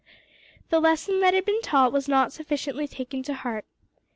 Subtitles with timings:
[0.71, 3.65] The lesson that had been taught was not sufficiently taken to heart.